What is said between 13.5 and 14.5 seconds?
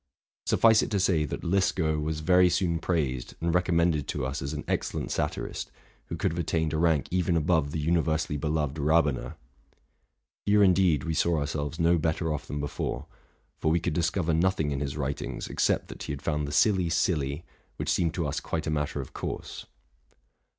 for we could discov er